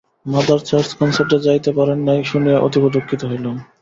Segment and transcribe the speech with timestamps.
[0.25, 3.55] Mother church কনসার্টে যাইতে পারেন নাই শুনিয়া অতীব দুঃখিত হইলাম।